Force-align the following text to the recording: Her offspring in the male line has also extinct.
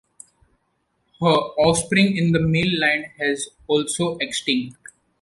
Her 1.21 1.27
offspring 1.27 2.17
in 2.17 2.31
the 2.31 2.39
male 2.39 2.79
line 2.79 3.11
has 3.19 3.49
also 3.67 4.17
extinct. 4.17 4.77